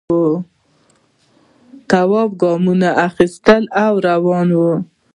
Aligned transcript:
تواب 1.89 2.31
گامونه 2.41 2.89
اخیستل 3.07 3.63
او 3.83 3.93
روان 4.07 4.49
و. 4.59 4.61